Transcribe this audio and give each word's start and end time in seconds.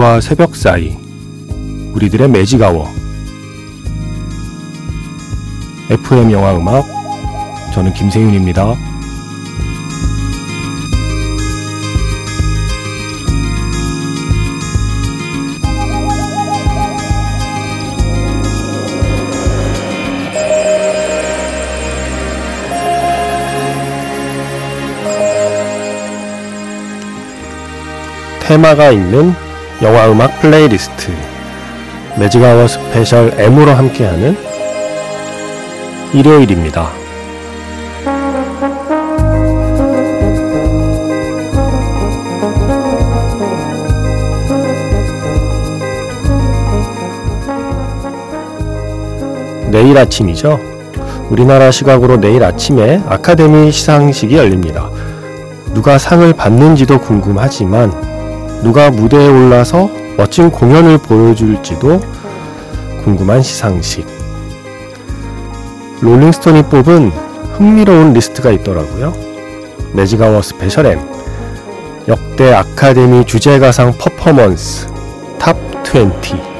밤과 0.00 0.18
새벽 0.22 0.56
사이 0.56 0.96
우리들의 1.92 2.26
매직아워 2.30 2.88
FM 5.90 6.32
영화 6.32 6.56
음악 6.56 6.86
저는 7.74 7.92
김세윤입니다. 7.92 8.76
테마가 28.40 28.92
있는 28.92 29.49
영화 29.82 30.10
음악 30.10 30.38
플레이리스트 30.40 31.10
매직아워 32.18 32.68
스페셜 32.68 33.32
M으로 33.38 33.72
함께하는 33.72 34.36
일요일입니다. 36.12 36.90
내일 49.70 49.96
아침이죠. 49.96 50.60
우리나라 51.30 51.70
시각으로 51.70 52.18
내일 52.18 52.44
아침에 52.44 53.02
아카데미 53.08 53.72
시상식이 53.72 54.36
열립니다. 54.36 54.90
누가 55.72 55.96
상을 55.96 56.30
받는지도 56.34 57.00
궁금하지만 57.00 58.09
누가 58.62 58.90
무대에 58.90 59.26
올라서 59.26 59.90
멋진 60.16 60.50
공연을 60.50 60.98
보여줄지도 60.98 62.00
궁금한 63.04 63.42
시상식. 63.42 64.06
롤링스톤이 66.02 66.64
뽑은 66.64 67.10
흥미로운 67.56 68.12
리스트가 68.12 68.50
있더라고요. 68.52 69.12
매직아워 69.94 70.42
스페셜 70.42 70.86
M 70.86 71.00
역대 72.08 72.52
아카데미 72.52 73.24
주제가상 73.24 73.94
퍼포먼스 73.98 74.86
탑 75.38 75.56
20. 75.84 76.50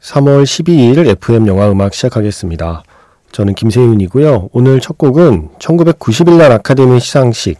3월 0.00 0.44
12일 0.44 1.08
FM 1.08 1.46
영화 1.48 1.70
음악 1.70 1.92
시작하겠습니다. 1.92 2.82
저는 3.36 3.52
김세윤이고요. 3.52 4.48
오늘 4.54 4.80
첫 4.80 4.96
곡은 4.96 5.50
1991년 5.58 6.52
아카데미 6.52 6.98
시상식 7.00 7.58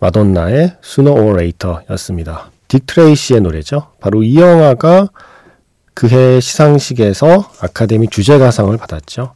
마돈나의 0.00 0.76
or 0.98 1.42
Later였습니다. 1.42 2.50
딕 2.68 2.82
트레이시의 2.84 3.40
노래죠. 3.40 3.86
바로 4.00 4.22
이 4.22 4.36
영화가 4.38 5.08
그해 5.94 6.40
시상식에서 6.40 7.50
아카데미 7.62 8.08
주제가상을 8.08 8.76
받았죠. 8.76 9.32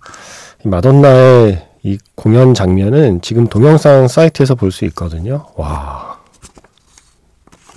마돈나의 0.63 1.69
이 1.85 1.97
공연 2.15 2.53
장면은 2.53 3.23
지금 3.23 3.47
동영상 3.47 4.09
사이트에서 4.09 4.55
볼 4.55 4.71
수 4.71 4.85
있거든요. 4.85 5.47
와. 5.57 6.19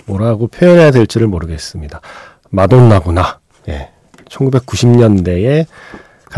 뭐라고 0.06 0.48
표현해야 0.48 0.92
될지를 0.92 1.28
모르겠습니다. 1.28 2.02
마돈나구나. 2.50 3.40
예. 3.70 3.92
1990년대에 4.26 5.66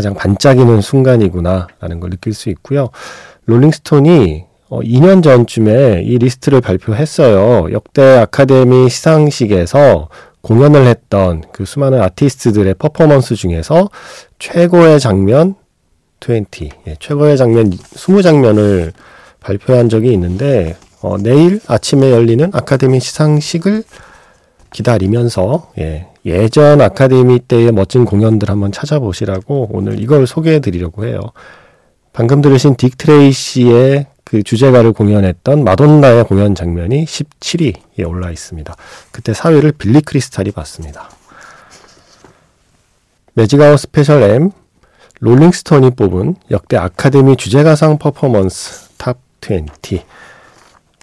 가장 0.00 0.14
반짝이는 0.14 0.80
순간이구나라는 0.80 2.00
걸 2.00 2.08
느낄 2.08 2.32
수 2.32 2.48
있고요. 2.48 2.88
롤링스톤이 3.44 4.46
어, 4.70 4.80
2년 4.80 5.22
전쯤에 5.22 6.04
이 6.06 6.16
리스트를 6.16 6.62
발표했어요. 6.62 7.70
역대 7.72 8.02
아카데미 8.16 8.88
시상식에서 8.88 10.08
공연을 10.40 10.86
했던 10.86 11.42
그 11.52 11.66
수많은 11.66 12.00
아티스트들의 12.00 12.76
퍼포먼스 12.78 13.34
중에서 13.34 13.90
최고의 14.38 15.00
장면 15.00 15.54
20, 16.26 16.70
예, 16.86 16.96
최고의 16.98 17.36
장면 17.36 17.68
20장면을 17.68 18.92
발표한 19.40 19.90
적이 19.90 20.14
있는데 20.14 20.76
어, 21.02 21.18
내일 21.18 21.60
아침에 21.66 22.10
열리는 22.10 22.48
아카데미 22.54 23.00
시상식을 23.00 23.84
기다리면서 24.72 25.72
예, 25.78 26.06
예전 26.26 26.80
아카데미 26.80 27.40
때의 27.40 27.72
멋진 27.72 28.04
공연들 28.04 28.50
한번 28.50 28.72
찾아보시라고 28.72 29.70
오늘 29.72 30.00
이걸 30.00 30.26
소개해 30.26 30.60
드리려고 30.60 31.06
해요. 31.06 31.20
방금 32.12 32.42
들으신 32.42 32.74
딕 32.74 32.98
트레이시의 32.98 34.06
그 34.24 34.42
주제가를 34.42 34.92
공연했던 34.92 35.64
마돈나의 35.64 36.24
공연 36.24 36.54
장면이 36.54 37.04
17위에 37.04 38.06
올라 38.06 38.30
있습니다. 38.30 38.74
그때 39.10 39.34
사회를 39.34 39.72
빌리 39.72 40.00
크리스탈이 40.00 40.52
봤습니다. 40.52 41.10
매직아워 43.34 43.78
스페셜 43.78 44.22
M 44.22 44.50
롤링스톤이 45.20 45.90
뽑은 45.92 46.36
역대 46.50 46.76
아카데미 46.76 47.36
주제가상 47.36 47.98
퍼포먼스 47.98 48.90
탑 48.96 49.18
20 49.42 50.02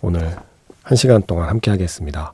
오늘 0.02 0.36
1시간 0.86 1.26
동안 1.26 1.50
함께 1.50 1.72
하겠습니다. 1.72 2.34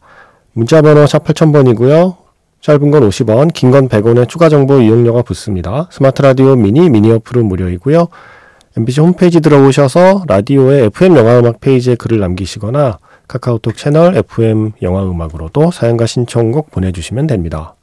문자 0.53 0.81
번호 0.81 1.07
샵 1.07 1.23
8000번이고요. 1.23 2.22
짧은 2.63 2.91
건 2.91 3.09
50원, 3.09 3.51
긴 3.51 3.71
건 3.71 3.89
100원의 3.89 4.29
추가 4.29 4.47
정보 4.47 4.79
이용료가 4.79 5.21
붙습니다. 5.23 5.89
스마트 5.91 6.21
라디오 6.21 6.55
미니, 6.55 6.89
미니 6.89 7.11
어플은 7.11 7.45
무료이고요. 7.45 8.07
MBC 8.77 9.01
홈페이지 9.01 9.41
들어오셔서 9.41 10.23
라디오의 10.27 10.85
FM 10.85 11.17
영화음악 11.17 11.59
페이지에 11.59 11.95
글을 11.95 12.19
남기시거나 12.19 12.99
카카오톡 13.27 13.75
채널 13.75 14.15
FM 14.15 14.71
영화음악으로도 14.81 15.71
사연과 15.71 16.05
신청곡 16.05 16.71
보내주시면 16.71 17.27
됩니다. 17.27 17.75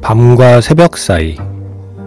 밤과 0.00 0.60
새벽 0.60 0.96
사이 0.96 1.36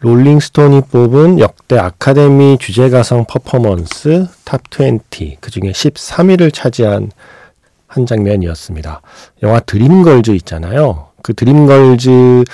롤링스톤이 0.00 0.82
뽑은 0.90 1.40
역대 1.40 1.76
아카데미 1.78 2.56
주제가상 2.58 3.26
퍼포먼스 3.26 4.26
탑 4.44 4.62
20, 4.70 5.40
그 5.40 5.50
중에 5.50 5.72
13위를 5.72 6.52
차지한 6.52 7.10
한 7.86 8.06
장면이었습니다. 8.06 9.02
영화 9.42 9.60
드림걸즈 9.60 10.30
있잖아요. 10.32 11.08
그 11.22 11.34
드림걸즈 11.34 12.44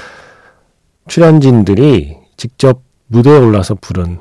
출연진들이 1.08 2.16
직접 2.36 2.80
무대에 3.06 3.38
올라서 3.38 3.76
부른 3.76 4.18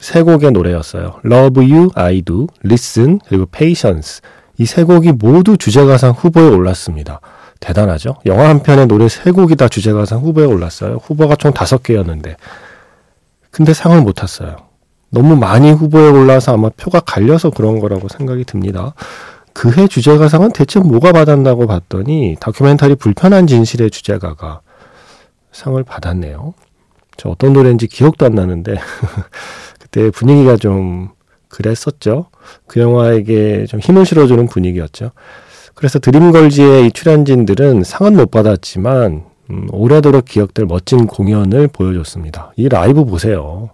세 0.00 0.22
곡의 0.22 0.52
노래였어요. 0.52 1.20
Love 1.24 1.72
You, 1.72 1.90
I 1.94 2.22
Do, 2.22 2.46
Listen, 2.64 3.18
그리고 3.26 3.46
Patience. 3.46 4.20
이 4.58 4.66
세 4.66 4.84
곡이 4.84 5.12
모두 5.12 5.56
주제가상 5.56 6.12
후보에 6.12 6.48
올랐습니다. 6.48 7.20
대단하죠? 7.60 8.16
영화 8.26 8.48
한 8.48 8.62
편의 8.62 8.86
노래 8.86 9.08
세 9.08 9.32
곡이 9.32 9.56
다 9.56 9.68
주제가상 9.68 10.20
후보에 10.20 10.44
올랐어요. 10.44 10.98
후보가 11.02 11.36
총 11.36 11.52
다섯 11.52 11.82
개였는데. 11.82 12.36
근데 13.58 13.74
상을 13.74 14.00
못 14.02 14.12
탔어요. 14.12 14.54
너무 15.10 15.34
많이 15.34 15.72
후보에 15.72 16.08
올라서 16.10 16.54
아마 16.54 16.68
표가 16.68 17.00
갈려서 17.00 17.50
그런 17.50 17.80
거라고 17.80 18.06
생각이 18.06 18.44
듭니다. 18.44 18.94
그해 19.52 19.88
주제가상은 19.88 20.52
대체 20.52 20.78
뭐가 20.78 21.10
받았나고 21.10 21.66
봤더니 21.66 22.36
다큐멘터리 22.38 22.94
불편한 22.94 23.48
진실의 23.48 23.90
주제가가 23.90 24.60
상을 25.50 25.82
받았네요. 25.82 26.54
저 27.16 27.30
어떤 27.30 27.52
노래인지 27.52 27.88
기억도 27.88 28.26
안 28.26 28.36
나는데 28.36 28.76
그때 29.80 30.10
분위기가 30.10 30.56
좀 30.56 31.08
그랬었죠. 31.48 32.26
그 32.68 32.78
영화에게 32.78 33.66
좀 33.66 33.80
힘을 33.80 34.06
실어주는 34.06 34.46
분위기였죠. 34.46 35.10
그래서 35.74 35.98
드림걸즈의 35.98 36.86
이 36.86 36.92
출연진들은 36.92 37.82
상은 37.82 38.14
못 38.14 38.30
받았지만 38.30 39.24
음, 39.50 39.66
오래도록 39.70 40.24
기억될 40.24 40.66
멋진 40.66 41.06
공연을 41.06 41.68
보여줬습니다. 41.68 42.52
이 42.56 42.68
라이브 42.68 43.04
보세요. 43.04 43.70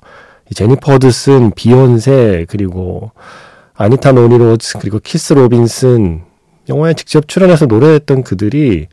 제니퍼 0.54 0.92
허드슨, 0.92 1.52
비욘세, 1.52 2.46
그리고 2.48 3.10
아니카 3.74 4.12
노니 4.12 4.38
로즈, 4.38 4.78
그리고 4.78 5.00
키스 5.00 5.32
로빈슨, 5.32 6.22
영화에 6.68 6.94
직접 6.94 7.26
출연해서 7.28 7.66
노래했던 7.66 8.22
그들이 8.22 8.86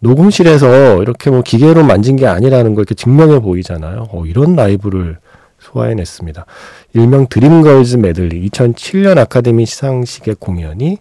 녹음실에서 0.00 1.02
이렇게 1.02 1.30
뭐 1.30 1.42
기계로 1.42 1.84
만진 1.84 2.16
게 2.16 2.26
아니라는 2.26 2.74
걸 2.74 2.82
이렇게 2.82 2.94
증명해 2.94 3.40
보이잖아요. 3.40 4.08
어, 4.10 4.24
이런 4.24 4.56
라이브를 4.56 5.18
소화해냈습니다. 5.58 6.46
일명 6.94 7.26
드림걸즈 7.28 7.96
메들리 7.96 8.48
2007년 8.48 9.18
아카데미 9.18 9.66
시상식의 9.66 10.36
공연이 10.38 10.98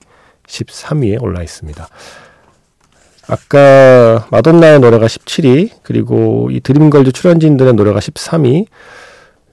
13위에 0.47 1.21
올라 1.21 1.41
있습니다. 1.41 1.87
아까 3.29 4.27
마돈나의 4.31 4.79
노래가 4.79 5.05
17위, 5.05 5.69
그리고 5.83 6.49
이 6.51 6.59
드림걸즈 6.59 7.11
출연진들의 7.11 7.73
노래가 7.73 7.99
13위. 7.99 8.65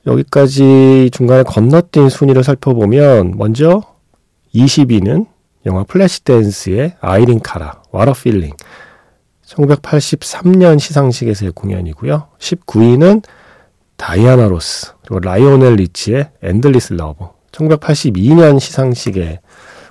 여기까지 0.07 1.11
중간에 1.13 1.43
건너뛴 1.43 2.09
순위를 2.09 2.43
살펴보면 2.43 3.35
먼저 3.37 3.83
20위는 4.55 5.27
영화 5.67 5.85
플래시 5.85 6.25
댄스의 6.25 6.95
아이린 7.01 7.41
카라, 7.41 7.83
What 7.91 8.15
a 8.15 8.19
Feeling. 8.19 8.53
1983년 9.47 10.79
시상식에서의 10.79 11.53
공연이고요. 11.53 12.29
19위는 12.39 13.23
다이아나 13.97 14.49
로스, 14.49 14.93
그리고 15.03 15.21
라이오넬 15.21 15.75
리치의 15.75 16.31
Endless 16.43 16.95
Love. 16.95 17.27
1982년 17.53 18.59
시상식의 18.59 19.41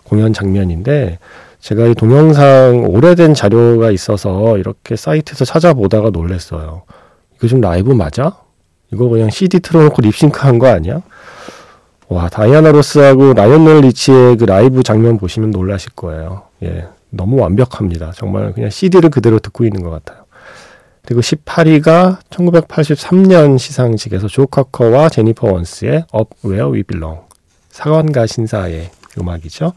공연 0.04 0.34
장면인데 0.34 1.20
제가 1.66 1.88
이 1.88 1.96
동영상 1.96 2.86
오래된 2.88 3.34
자료가 3.34 3.90
있어서 3.90 4.60
이렇게 4.60 4.96
사이트에서 4.96 5.46
찾아보다가 5.46 6.12
놀랬어요. 6.12 6.84
이거 7.36 7.48
좀 7.48 7.60
라이브 7.60 7.92
맞아? 7.92 8.38
이거 8.94 9.10
그냥 9.10 9.32
CD 9.32 9.60
틀어놓고 9.60 10.00
립싱크 10.04 10.40
한 10.42 10.60
거 10.60 10.68
아니야? 10.68 11.02
와, 12.08 12.30
다이아나 12.30 12.72
로스하고 12.72 13.34
라이오넬 13.34 13.82
리치의 13.82 14.38
그 14.38 14.44
라이브 14.44 14.84
장면 14.84 15.18
보시면 15.18 15.50
놀라실 15.50 15.94
거예요. 15.96 16.44
예. 16.62 16.86
너무 17.10 17.38
완벽합니다. 17.42 18.12
정말 18.14 18.54
그냥 18.54 18.70
CD를 18.70 19.10
그대로 19.10 19.40
듣고 19.40 19.64
있는 19.64 19.82
것 19.82 19.90
같아요. 19.90 20.26
그리고 21.04 21.22
18위가 21.22 22.20
1983년 22.30 23.58
시상식에서 23.58 24.28
조 24.28 24.46
카커와 24.46 25.10
제니퍼 25.10 25.52
원스의 25.52 26.06
Up 26.14 26.30
Where 26.46 26.72
We 26.72 26.84
Belong. 26.84 27.22
사관과 27.72 28.28
신사의 28.28 28.92
음악이죠. 29.20 29.74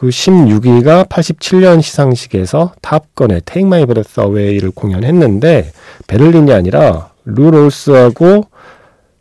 그리고 0.00 0.12
16위가 0.12 1.08
87년 1.08 1.82
시상식에서 1.82 2.72
탑건의 2.80 3.42
Take 3.44 3.66
My 3.66 3.84
Breath 3.84 4.18
Away를 4.18 4.70
공연했는데 4.70 5.72
베를린이 6.06 6.54
아니라 6.54 7.10
루 7.26 7.50
롤스하고 7.50 8.46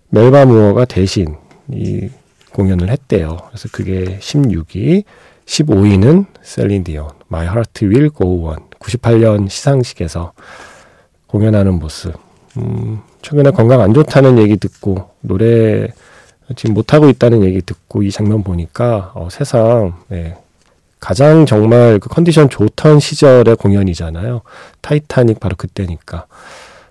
멜바 0.07 0.45
무어가 0.45 0.85
대신 0.85 1.35
이 1.69 2.07
공연을 2.53 2.89
했대요. 2.89 3.37
그래서 3.49 3.67
그게 3.73 4.19
16위, 4.19 5.03
15위는 5.45 6.27
셀린 6.41 6.85
디온, 6.85 7.09
My 7.29 7.45
Heart 7.45 7.85
Will 7.85 8.09
Go 8.17 8.45
On 8.45 8.59
98년 8.79 9.49
시상식에서 9.49 10.31
공연하는 11.27 11.73
모습. 11.77 12.13
음, 12.57 13.01
최근에 13.21 13.51
건강 13.51 13.81
안 13.81 13.93
좋다는 13.93 14.37
얘기 14.37 14.55
듣고 14.55 15.09
노래 15.19 15.89
지금 16.55 16.73
못하고 16.73 17.09
있다는 17.09 17.43
얘기 17.43 17.61
듣고 17.61 18.01
이 18.01 18.11
장면 18.11 18.43
보니까 18.43 19.11
어, 19.13 19.27
세상 19.29 19.93
네, 20.07 20.35
가장 20.99 21.45
정말 21.45 21.99
그 21.99 22.09
컨디션 22.09 22.49
좋던 22.49 22.99
시절의 22.99 23.55
공연이잖아요. 23.55 24.41
타이타닉 24.81 25.39
바로 25.39 25.55
그때니까. 25.57 26.25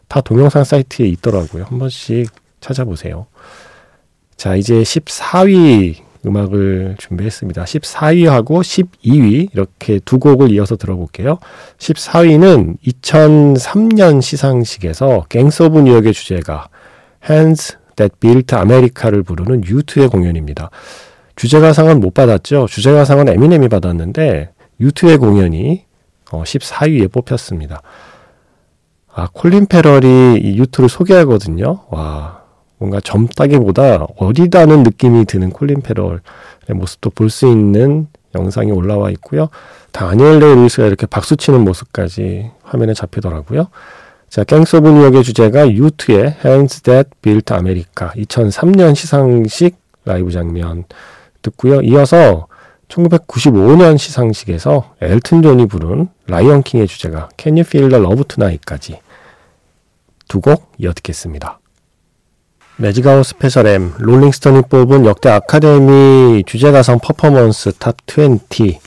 다 0.09 0.21
동영상 0.21 0.65
사이트에 0.65 1.07
있더라고요. 1.09 1.65
한 1.65 1.79
번씩 1.79 2.31
찾아보세요. 2.61 3.27
자, 4.37 4.57
이제 4.57 4.83
14위 4.83 5.97
음악을 6.27 6.97
준비했습니다. 6.99 7.65
14위하고 7.65 8.61
12위 8.61 9.51
이렇게 9.53 10.01
두 10.05 10.19
곡을 10.19 10.51
이어서 10.53 10.77
들어볼게요. 10.77 11.39
14위는 11.79 12.79
2003년 12.85 14.21
시상식에서 14.23 15.27
갱스 15.29 15.65
오브 15.65 15.81
뉴욕의 15.81 16.13
주제가 16.13 16.69
Hands 17.29 17.77
That 17.97 18.17
Built 18.21 18.55
America를 18.55 19.23
부르는 19.23 19.63
U2의 19.63 20.11
공연입니다. 20.11 20.71
주제가상은 21.39 22.01
못 22.01 22.15
받았죠. 22.15 22.67
주제가상은 22.69 23.29
에미넴이 23.29 23.69
받았는데 23.69 24.51
U2의 24.81 25.21
공연이 25.21 25.85
14위에 26.25 27.05
어, 27.05 27.09
뽑혔습니다. 27.13 27.81
아, 29.15 29.29
콜린 29.33 29.67
페럴이 29.67 30.41
이 30.43 30.61
U2를 30.61 30.89
소개하거든요. 30.89 31.85
와, 31.91 32.43
뭔가 32.79 33.01
젊다기보다 33.01 34.09
어리다는 34.17 34.83
느낌이 34.83 35.27
드는 35.27 35.51
콜린 35.51 35.81
페럴의 35.81 36.21
모습도 36.75 37.11
볼 37.11 37.31
수 37.31 37.47
있는 37.47 38.09
영상이 38.35 38.73
올라와 38.73 39.11
있고요. 39.11 39.49
다니엘 39.93 40.41
데이 40.41 40.55
루이스가 40.57 40.87
이렇게 40.87 41.07
박수치는 41.07 41.61
모습까지 41.61 42.51
화면에 42.65 42.95
잡히더라고요. 42.95 43.69
자, 44.29 44.43
오브 44.43 44.89
뉴욕의 44.89 45.23
주제가 45.23 45.71
U2의 45.71 46.37
Hands 46.45 46.83
That 46.83 47.11
Built 47.23 47.55
America 47.55 48.11
2003년 48.17 48.97
시상식 48.97 49.77
라이브 50.05 50.31
장면 50.33 50.85
듣고요. 51.51 51.81
이어서 51.83 52.47
1995년 52.89 53.99
시상식에서 53.99 54.95
엘튼 55.01 55.43
존이 55.43 55.67
부른 55.67 56.09
라이언 56.27 56.63
킹의 56.63 56.87
주제가 56.87 57.29
Can 57.37 57.57
You 57.57 57.67
Feel 57.67 57.91
the 57.91 58.03
Love 58.03 58.25
Tonight까지 58.25 59.01
두 60.29 60.41
곡 60.41 60.73
이어 60.79 60.93
듣겠습니다. 60.93 61.59
매직아워 62.77 63.27
스페셜 63.27 63.67
M, 63.67 63.93
롤링스톤이 63.99 64.63
뽑은 64.71 65.05
역대 65.05 65.31
아카데미 65.31 66.45
주제가상 66.47 67.01
퍼포먼스 67.01 67.73
탑 67.73 67.97
20, 68.07 68.79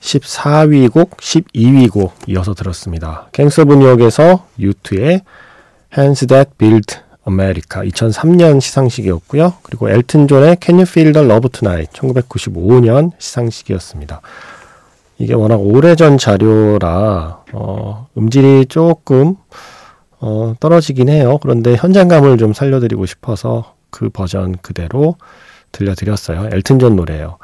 14위 0.00 0.90
곡, 0.92 1.16
12위 1.18 1.90
곡 1.90 2.14
이어서 2.26 2.54
들었습니다. 2.54 3.28
갱스 3.32 3.60
뉴욕에서 3.60 4.46
유투의 4.58 5.22
Hands 5.96 6.26
That 6.26 6.50
America 7.28 7.88
2003년 7.88 8.60
시상식이었고요. 8.60 9.54
그리고 9.62 9.88
엘튼 9.88 10.26
존의 10.28 10.56
Can 10.60 10.78
You 10.78 10.86
Feel 10.88 11.12
the 11.12 11.28
Love 11.28 11.50
Tonight 11.50 12.00
1995년 12.00 13.12
시상식이었습니다. 13.18 14.20
이게 15.18 15.34
워낙 15.34 15.56
오래전 15.56 16.16
자료라 16.16 17.42
어, 17.52 18.08
음질이 18.16 18.66
조금 18.66 19.34
어, 20.20 20.54
떨어지긴 20.60 21.08
해요. 21.08 21.38
그런데 21.42 21.74
현장감을 21.74 22.38
좀 22.38 22.52
살려드리고 22.52 23.06
싶어서 23.06 23.74
그 23.90 24.08
버전 24.10 24.56
그대로 24.62 25.16
들려드렸어요. 25.72 26.50
엘튼 26.52 26.78
존 26.78 26.96
노래예요. 26.96 27.38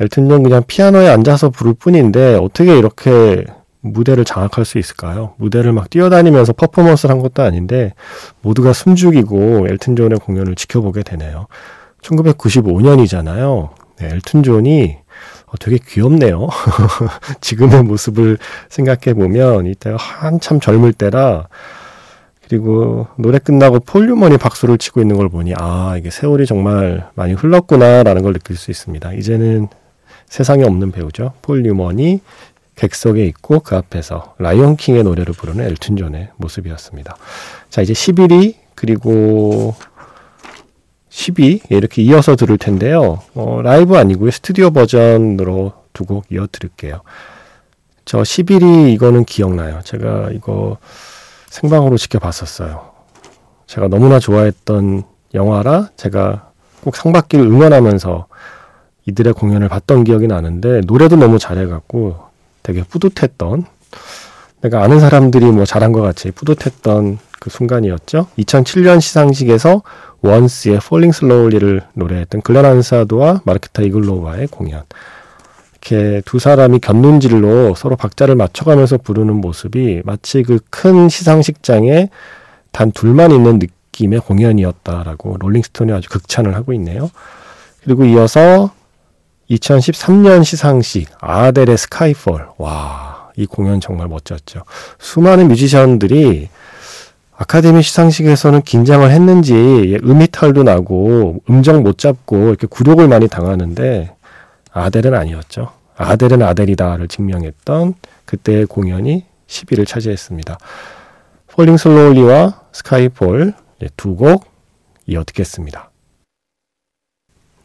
엘튼 0.00 0.28
존 0.28 0.42
그냥 0.42 0.62
피아노에 0.66 1.08
앉아서 1.08 1.50
부를 1.50 1.74
뿐인데 1.74 2.34
어떻게 2.34 2.76
이렇게 2.78 3.44
무대를 3.92 4.24
장악할 4.24 4.64
수 4.64 4.78
있을까요? 4.78 5.34
무대를 5.38 5.72
막 5.72 5.90
뛰어다니면서 5.90 6.52
퍼포먼스를 6.52 7.14
한 7.14 7.20
것도 7.20 7.42
아닌데 7.42 7.94
모두가 8.42 8.72
숨죽이고 8.72 9.66
엘튼 9.68 9.96
존의 9.96 10.18
공연을 10.18 10.54
지켜보게 10.54 11.02
되네요. 11.02 11.46
1995년이잖아요. 12.02 13.70
네, 13.98 14.08
엘튼 14.12 14.42
존이 14.42 14.96
어, 15.46 15.52
되게 15.60 15.78
귀엽네요. 15.86 16.48
지금의 17.40 17.84
모습을 17.84 18.38
생각해 18.68 19.14
보면 19.14 19.66
이때가 19.66 19.96
한참 19.96 20.60
젊을 20.60 20.92
때라 20.92 21.48
그리고 22.48 23.08
노래 23.16 23.38
끝나고 23.38 23.80
폴 23.80 23.96
뉴먼이 23.96 24.38
박수를 24.38 24.78
치고 24.78 25.00
있는 25.00 25.16
걸 25.16 25.28
보니 25.28 25.54
아 25.58 25.96
이게 25.98 26.10
세월이 26.10 26.46
정말 26.46 27.08
많이 27.14 27.32
흘렀구나라는 27.32 28.22
걸 28.22 28.32
느낄 28.32 28.56
수 28.56 28.70
있습니다. 28.70 29.14
이제는 29.14 29.68
세상에 30.26 30.64
없는 30.64 30.92
배우죠. 30.92 31.32
폴유먼이 31.42 32.20
객석에 32.76 33.24
있고 33.26 33.60
그 33.60 33.74
앞에서 33.76 34.34
라이언 34.38 34.76
킹의 34.76 35.02
노래를 35.04 35.34
부르는 35.34 35.64
엘튼 35.64 35.96
존의 35.96 36.30
모습이었습니다. 36.36 37.16
자 37.70 37.82
이제 37.82 37.92
11위 37.92 38.54
그리고 38.74 39.74
10위 41.10 41.60
이렇게 41.70 42.02
이어서 42.02 42.36
들을 42.36 42.58
텐데요. 42.58 43.22
어, 43.34 43.60
라이브 43.62 43.96
아니고요 43.96 44.30
스튜디오 44.30 44.70
버전으로 44.70 45.72
두 45.92 46.04
곡 46.04 46.26
이어 46.30 46.46
드릴게요. 46.52 47.00
저 48.04 48.18
11위 48.20 48.90
이거는 48.92 49.24
기억나요. 49.24 49.80
제가 49.82 50.28
이거 50.32 50.76
생방으로 51.48 51.96
지켜봤었어요. 51.96 52.90
제가 53.66 53.88
너무나 53.88 54.18
좋아했던 54.18 55.04
영화라 55.34 55.88
제가 55.96 56.50
꼭 56.84 56.94
상받기를 56.96 57.46
응원하면서 57.46 58.26
이들의 59.06 59.32
공연을 59.32 59.68
봤던 59.68 60.04
기억이 60.04 60.26
나는데 60.26 60.82
노래도 60.86 61.16
너무 61.16 61.38
잘해갖고 61.38 62.25
되게 62.66 62.82
뿌듯했던 62.82 63.64
내가 64.62 64.82
아는 64.82 64.98
사람들이 64.98 65.44
뭐 65.46 65.64
잘한 65.64 65.92
것 65.92 66.02
같이 66.02 66.32
뿌듯했던 66.32 67.18
그 67.38 67.48
순간이었죠. 67.48 68.26
2007년 68.38 69.00
시상식에서 69.00 69.82
원스의 70.22 70.80
Falling 70.82 71.16
Slowly를 71.16 71.82
노래했던 71.94 72.42
글렌 72.42 72.64
안사도와 72.64 73.42
마르케타 73.44 73.82
이글로와의 73.82 74.48
공연. 74.48 74.82
이렇게 75.74 76.20
두 76.24 76.40
사람이 76.40 76.80
곁눈질로 76.80 77.76
서로 77.76 77.94
박자를 77.94 78.34
맞춰가면서 78.34 78.98
부르는 78.98 79.36
모습이 79.36 80.02
마치 80.04 80.42
그 80.42 80.58
큰 80.70 81.08
시상식장에 81.08 82.08
단 82.72 82.90
둘만 82.90 83.30
있는 83.30 83.60
느낌의 83.60 84.18
공연이었다라고 84.20 85.36
롤링스톤이 85.38 85.92
아주 85.92 86.08
극찬을 86.08 86.56
하고 86.56 86.72
있네요. 86.72 87.10
그리고 87.84 88.04
이어서 88.06 88.72
2013년 89.50 90.44
시상식 90.44 91.08
아델의 91.20 91.76
스카이폴. 91.76 92.48
와, 92.58 93.30
이 93.36 93.46
공연 93.46 93.80
정말 93.80 94.08
멋졌죠. 94.08 94.62
수많은 94.98 95.48
뮤지션들이 95.48 96.48
아카데미 97.36 97.82
시상식에서는 97.82 98.62
긴장을 98.62 99.08
했는지 99.10 99.98
음이탈도 100.02 100.62
나고 100.62 101.42
음정 101.50 101.82
못 101.82 101.98
잡고 101.98 102.48
이렇게 102.48 102.66
굴욕을 102.66 103.08
많이 103.08 103.28
당하는데 103.28 104.14
아델은 104.72 105.14
아니었죠. 105.14 105.70
아델은 105.96 106.42
아델이다를 106.42 107.08
증명했던 107.08 107.94
그때의 108.24 108.66
공연이 108.66 109.26
10위를 109.46 109.86
차지했습니다. 109.86 110.58
Falling 111.46 111.76
Slowly와 111.76 112.62
Skyfall 112.72 113.54
두 113.96 114.16
곡 114.16 114.46
이어 115.06 115.22
듣겠습니다. 115.24 115.90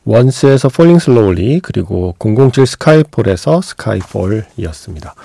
원스에서 0.06 0.70
Falling 0.70 1.00
Slowly 1.00 1.60
그리고 1.62 2.16
007 2.20 2.66
스카이폴에서 2.66 3.62
Skyfall이었습니다. 3.62 5.16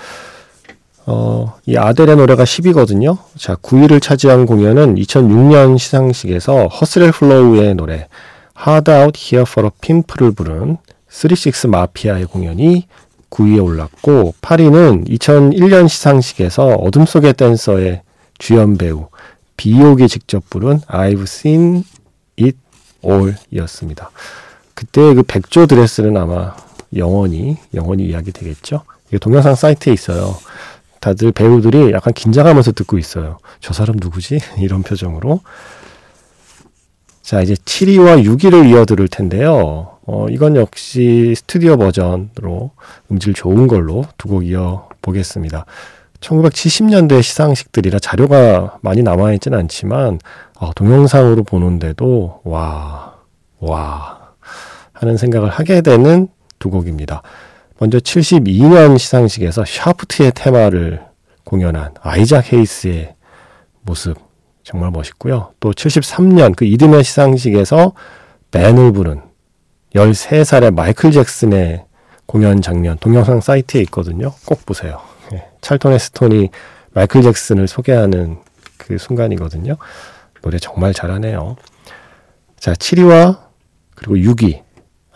어, 1.07 1.55
이 1.65 1.77
아델의 1.77 2.17
노래가 2.17 2.43
10위거든요. 2.43 3.17
자, 3.37 3.55
9위를 3.55 4.01
차지한 4.01 4.45
공연은 4.45 4.95
2006년 4.95 5.77
시상식에서 5.77 6.67
허슬 6.67 6.98
앤 6.98 7.11
플로우의 7.11 7.75
노래 7.75 8.07
Hard 8.59 8.91
Out 8.91 9.19
Here 9.19 9.45
for 9.47 9.65
a 9.65 9.71
Pimp를 9.81 10.31
부른 10.33 10.77
36 11.07 11.69
마피아의 11.69 12.25
공연이 12.25 12.87
9위에 13.29 13.63
올랐고 13.63 14.35
8위는 14.41 15.09
2001년 15.09 15.87
시상식에서 15.87 16.67
어둠 16.67 17.05
속의 17.05 17.33
댄서의 17.33 18.01
주연 18.37 18.77
배우 18.77 19.07
비옥이 19.55 20.07
직접 20.07 20.49
부른 20.49 20.81
I've 20.81 21.23
Seen 21.23 21.83
It 22.39 22.57
All이었습니다. 23.03 24.11
그때 24.77 25.15
그 25.15 25.23
백조 25.23 25.65
드레스는 25.65 26.15
아마 26.17 26.55
영원히 26.95 27.57
영원히 27.73 28.05
이야기 28.05 28.31
되겠죠. 28.31 28.83
이게 29.07 29.17
동영상 29.17 29.55
사이트에 29.55 29.91
있어요. 29.91 30.35
다들 31.01 31.31
배우들이 31.31 31.91
약간 31.93 32.13
긴장하면서 32.13 32.73
듣고 32.73 32.99
있어요. 32.99 33.39
저 33.59 33.73
사람 33.73 33.95
누구지? 33.99 34.37
이런 34.61 34.83
표정으로. 34.83 35.41
자, 37.23 37.41
이제 37.41 37.55
7위와 37.55 38.23
6위를 38.23 38.69
이어 38.69 38.85
들을 38.85 39.07
텐데요. 39.07 39.97
어, 40.05 40.27
이건 40.29 40.55
역시 40.55 41.33
스튜디오 41.35 41.75
버전으로 41.77 42.71
음질 43.11 43.33
좋은 43.33 43.65
걸로 43.67 44.05
두 44.19 44.29
곡 44.29 44.45
이어 44.45 44.87
보겠습니다. 45.01 45.65
1970년대 46.21 47.23
시상식들이라 47.23 47.97
자료가 47.99 48.77
많이 48.81 49.01
남아있진 49.01 49.55
않지만, 49.55 50.19
어, 50.59 50.71
동영상으로 50.75 51.43
보는데도, 51.43 52.41
와, 52.43 53.15
와, 53.59 54.16
하는 54.99 55.17
생각을 55.17 55.49
하게 55.49 55.81
되는 55.81 56.27
두 56.59 56.69
곡입니다. 56.69 57.21
먼저 57.79 57.99
72년 57.99 58.97
시상식에서 58.97 59.63
샤프트의 59.65 60.31
테마를 60.33 61.03
공연한 61.43 61.93
아이작 62.01 62.51
헤이스의 62.51 63.15
모습 63.81 64.17
정말 64.63 64.91
멋있고요. 64.91 65.53
또 65.59 65.71
73년 65.71 66.55
그 66.55 66.65
이듬해 66.65 67.03
시상식에서 67.03 67.93
Ben을 68.51 68.91
부른 68.91 69.21
13살의 69.95 70.73
마이클 70.73 71.11
잭슨의 71.11 71.85
공연 72.25 72.61
장면 72.61 72.97
동영상 72.99 73.39
사이트에 73.39 73.81
있거든요. 73.83 74.33
꼭 74.45 74.65
보세요. 74.65 75.01
네. 75.31 75.47
찰톤 75.61 75.93
헤스톤이 75.93 76.49
마이클 76.91 77.21
잭슨을 77.21 77.67
소개하는 77.67 78.39
그 78.77 78.97
순간이거든요. 78.97 79.77
노래 80.41 80.57
정말 80.59 80.93
잘하네요. 80.93 81.55
자, 82.59 82.73
7위와 82.73 83.39
그리고 83.95 84.15
6위 84.15 84.66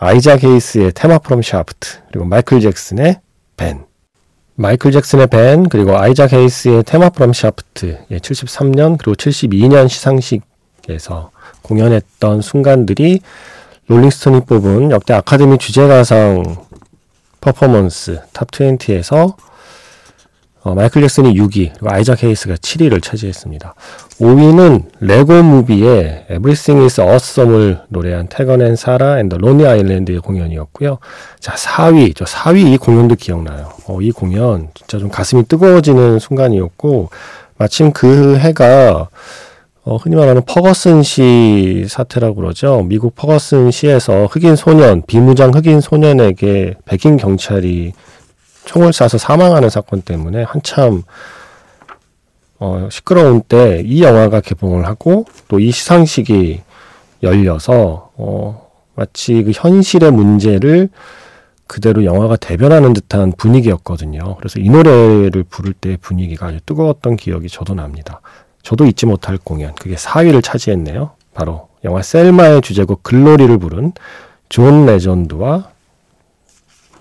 아이작 0.04 0.42
헤이스의 0.42 0.90
Theme 0.96 1.18
from 1.18 1.42
Shaft, 1.42 2.00
그리고 2.08 2.24
마이클 2.24 2.58
잭슨의 2.58 3.20
Ben. 3.56 3.84
마이클 4.56 4.90
잭슨의 4.90 5.28
Ben, 5.28 5.68
그리고 5.68 5.96
아이작 5.96 6.32
헤이스의 6.32 6.82
Theme 6.82 7.10
from 7.10 7.32
Shaft, 7.32 8.06
예, 8.10 8.18
73년, 8.18 8.98
그리고 8.98 9.14
72년 9.14 9.88
시상식에서 9.88 11.30
공연했던 11.62 12.42
순간들이 12.42 13.20
롤링스톤이 13.86 14.40
뽑은 14.40 14.90
역대 14.90 15.14
아카데미 15.14 15.56
주제가상 15.58 16.56
퍼포먼스 17.40 18.22
탑 18.32 18.50
20에서 18.50 19.36
어, 20.64 20.74
마이클 20.74 21.02
잭슨이 21.02 21.34
6위, 21.34 21.72
그리고 21.72 21.90
아이작 21.90 22.22
헤이스가 22.22 22.54
7위를 22.54 23.02
차지했습니다. 23.02 23.74
5위는 24.20 24.84
레고 25.00 25.42
무비의 25.42 26.26
Everything 26.30 26.84
is 26.84 27.00
Awesome을 27.00 27.80
노래한 27.88 28.28
테건 28.28 28.62
앤 28.62 28.76
사라 28.76 29.18
앤 29.18 29.28
더 29.28 29.38
론리 29.38 29.66
아일랜드의 29.66 30.20
공연이었고요. 30.20 30.98
자, 31.40 31.54
4위, 31.54 32.14
저 32.14 32.24
4위 32.24 32.72
이 32.72 32.76
공연도 32.76 33.16
기억나요. 33.16 33.72
어, 33.88 34.00
이 34.00 34.12
공연 34.12 34.68
진짜 34.74 34.98
좀 34.98 35.08
가슴이 35.08 35.48
뜨거워지는 35.48 36.20
순간이었고, 36.20 37.10
마침 37.58 37.92
그 37.92 38.36
해가 38.38 39.08
어, 39.84 39.96
흔히 39.96 40.14
말하는 40.14 40.42
퍼거슨 40.46 41.02
시 41.02 41.86
사태라고 41.88 42.36
그러죠. 42.36 42.84
미국 42.86 43.16
퍼거슨 43.16 43.72
시에서 43.72 44.26
흑인 44.26 44.54
소년, 44.54 45.02
비무장 45.08 45.52
흑인 45.52 45.80
소년에게 45.80 46.74
백인 46.84 47.16
경찰이 47.16 47.92
총을 48.64 48.90
쏴서 48.90 49.18
사망하는 49.18 49.70
사건 49.70 50.02
때문에 50.02 50.42
한참 50.44 51.02
어, 52.58 52.88
시끄러운 52.90 53.42
때 53.42 53.82
이 53.84 54.02
영화가 54.02 54.40
개봉을 54.40 54.86
하고 54.86 55.24
또 55.48 55.58
이 55.58 55.70
시상식이 55.72 56.62
열려서 57.22 58.10
어, 58.16 58.70
마치 58.94 59.42
그 59.42 59.52
현실의 59.54 60.10
문제를 60.12 60.88
그대로 61.66 62.04
영화가 62.04 62.36
대변하는 62.36 62.92
듯한 62.92 63.32
분위기였거든요. 63.32 64.36
그래서 64.36 64.60
이 64.60 64.68
노래를 64.68 65.44
부를 65.48 65.72
때 65.72 65.96
분위기가 66.00 66.46
아주 66.48 66.60
뜨거웠던 66.66 67.16
기억이 67.16 67.48
저도 67.48 67.74
납니다. 67.74 68.20
저도 68.62 68.84
잊지 68.86 69.06
못할 69.06 69.38
공연, 69.42 69.74
그게 69.74 69.94
4위를 69.96 70.42
차지했네요. 70.44 71.12
바로 71.34 71.68
영화 71.84 72.02
셀마의 72.02 72.60
주제곡 72.62 73.02
Glory를 73.02 73.56
부른 73.58 73.92
존 74.50 74.84
레전드와 74.86 75.70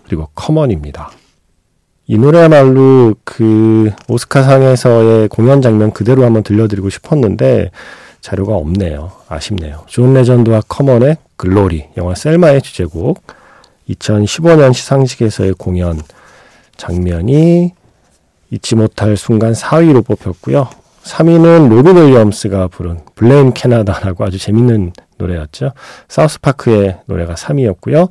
그리고 0.06 0.30
커먼입니다. 0.34 1.12
이 2.12 2.18
노래야말로 2.18 3.16
그 3.24 3.90
오스카상에서의 4.10 5.30
공연 5.30 5.62
장면 5.62 5.94
그대로 5.94 6.26
한번 6.26 6.44
들려드리고 6.44 6.90
싶었는데 6.90 7.72
자료가 8.20 8.54
없네요. 8.54 9.14
아쉽네요. 9.30 9.84
존 9.88 10.14
레전드와 10.14 10.60
커먼의 10.68 11.16
Glory, 11.38 11.86
영화 11.96 12.14
셀마의 12.14 12.64
주제곡, 12.64 13.24
2015년 13.92 14.74
시상식에서의 14.74 15.54
공연 15.54 16.02
장면이 16.76 17.72
잊지 18.50 18.76
못할 18.76 19.16
순간 19.16 19.54
4위로 19.54 20.06
뽑혔고요. 20.06 20.68
3위는 21.04 21.70
로빈 21.70 21.96
윌리엄스가 21.96 22.68
부른 22.68 23.00
Blame 23.16 23.54
Canada라고 23.54 24.26
아주 24.26 24.38
재밌는 24.38 24.92
노래였죠. 25.16 25.72
사우스파크의 26.10 26.98
노래가 27.06 27.36
3위였고요. 27.36 28.10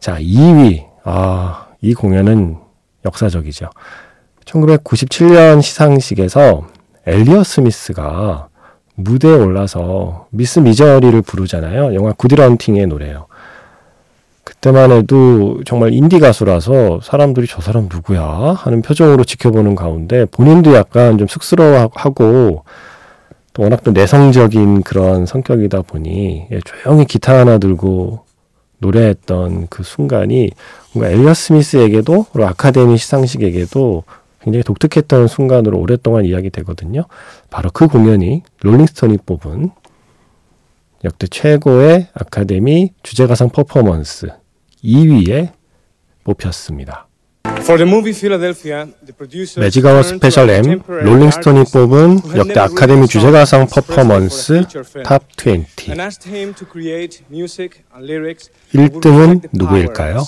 자, 0.00 0.18
2위. 0.18 0.84
아, 1.04 1.68
이 1.80 1.94
공연은 1.94 2.67
역사적이죠. 3.04 3.70
1997년 4.44 5.62
시상식에서 5.62 6.66
엘리어 7.06 7.44
스미스가 7.44 8.48
무대에 8.94 9.32
올라서 9.32 10.26
미스 10.30 10.58
미저리를 10.58 11.22
부르잖아요. 11.22 11.94
영화 11.94 12.12
구디런팅의 12.12 12.86
노래예요. 12.88 13.26
그때만 14.44 14.90
해도 14.90 15.60
정말 15.64 15.92
인디 15.92 16.18
가수라서 16.18 17.00
사람들이 17.02 17.46
저 17.46 17.60
사람 17.60 17.88
누구야 17.92 18.24
하는 18.24 18.82
표정으로 18.82 19.24
지켜보는 19.24 19.76
가운데 19.76 20.24
본인도 20.24 20.74
약간 20.74 21.16
좀 21.18 21.28
쑥스러워하고 21.28 22.64
또 23.52 23.62
워낙 23.62 23.82
또 23.84 23.92
내성적인 23.92 24.82
그런 24.82 25.26
성격이다 25.26 25.82
보니 25.82 26.46
예, 26.50 26.60
조용히 26.64 27.04
기타 27.04 27.38
하나 27.38 27.58
들고 27.58 28.24
노래했던 28.78 29.66
그 29.68 29.82
순간이 29.82 30.50
뭔가 30.92 31.10
엘리어 31.10 31.34
스미스에게도 31.34 32.26
그리고 32.32 32.48
아카데미 32.48 32.96
시상식에게도 32.96 34.04
굉장히 34.40 34.62
독특했던 34.62 35.26
순간으로 35.26 35.78
오랫동안 35.78 36.24
이야기되거든요. 36.24 37.04
바로 37.50 37.70
그 37.70 37.88
공연이 37.88 38.42
롤링스톤이 38.62 39.18
뽑은 39.26 39.70
역대 41.04 41.26
최고의 41.26 42.08
아카데미 42.14 42.92
주제가상 43.02 43.50
퍼포먼스 43.50 44.28
2위에 44.84 45.52
뽑혔습니다. 46.24 47.07
매직아워 49.57 50.03
스페셜 50.03 50.49
M 50.49 50.81
롤링스톤이 50.85 51.63
뽑은 51.71 52.19
역대 52.37 52.59
아카데미 52.59 53.07
주제가상 53.07 53.67
퍼포먼스 53.67 54.63
탑 55.03 55.23
20. 55.37 55.93
1등은 58.73 59.49
누구일까요? 59.53 60.23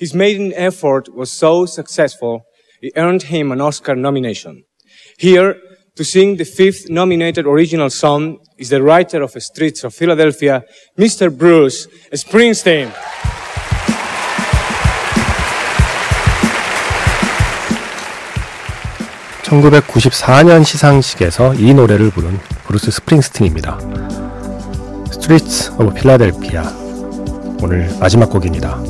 His 0.00 0.14
maiden 0.14 0.52
effort 0.54 1.12
was 1.14 1.30
so 1.30 1.64
successful, 1.66 2.40
it 2.82 2.92
earned 2.96 3.28
him 3.28 3.52
an 3.52 3.60
Oscar 3.60 3.94
nomination. 3.98 4.64
Here, 5.18 5.56
to 5.94 6.04
sing 6.04 6.36
the 6.36 6.44
fifth 6.44 6.88
nominated 6.88 7.46
original 7.46 7.90
song 7.90 8.38
is 8.58 8.70
the 8.70 8.82
writer 8.82 9.22
of 9.22 9.32
Streets 9.36 9.84
of 9.84 9.94
Philadelphia, 9.94 10.64
Mr. 10.98 11.30
Bruce 11.30 11.86
Springsteen. 12.12 12.90
1994년 19.45 20.63
시상식에서 20.63 21.53
이 21.53 21.73
노래를 21.73 22.09
부른 22.09 22.39
브루스 22.65 22.91
스프링스틴입니다. 22.91 23.79
스트리트 25.11 25.73
오브 25.73 25.93
필라델피아 25.93 26.63
오늘 27.61 27.89
마지막 27.99 28.29
곡입니다. 28.29 28.81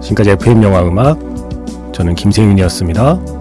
지금까지 0.00 0.30
FM 0.30 0.62
영화 0.62 0.82
음악 0.82 1.18
저는 1.92 2.14
김세윤이었습니다. 2.14 3.32